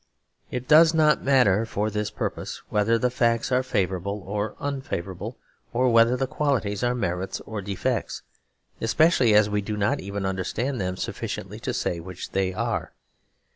[0.49, 5.37] It does not matter for this purpose whether the facts are favourable or unfavourable,
[5.73, 8.23] or whether the qualities are merits or defects;
[8.81, 12.93] especially as we do not even understand them sufficiently to say which they are.